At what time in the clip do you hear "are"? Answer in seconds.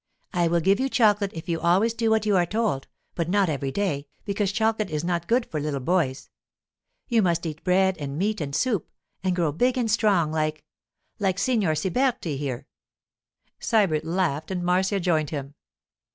2.35-2.45